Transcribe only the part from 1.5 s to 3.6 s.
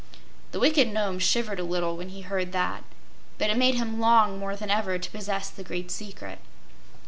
a little when he heard that, but it